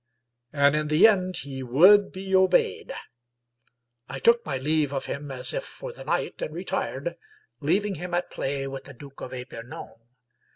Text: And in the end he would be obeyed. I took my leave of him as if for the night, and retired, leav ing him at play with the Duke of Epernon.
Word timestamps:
And 0.51 0.75
in 0.75 0.87
the 0.87 1.05
end 1.05 1.37
he 1.37 1.61
would 1.61 2.11
be 2.11 2.35
obeyed. 2.35 2.91
I 4.09 4.17
took 4.17 4.43
my 4.43 4.57
leave 4.57 4.95
of 4.95 5.05
him 5.05 5.29
as 5.29 5.53
if 5.53 5.63
for 5.63 5.93
the 5.93 6.03
night, 6.05 6.41
and 6.41 6.55
retired, 6.55 7.15
leav 7.61 7.85
ing 7.85 7.95
him 8.01 8.15
at 8.15 8.31
play 8.31 8.65
with 8.65 8.85
the 8.85 8.95
Duke 8.95 9.21
of 9.21 9.31
Epernon. 9.31 9.93